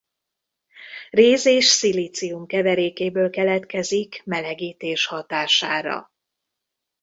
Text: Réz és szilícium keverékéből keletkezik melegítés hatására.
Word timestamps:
Réz 1.09 1.45
és 1.45 1.65
szilícium 1.65 2.45
keverékéből 2.45 3.29
keletkezik 3.29 4.21
melegítés 4.25 5.05
hatására. 5.05 6.09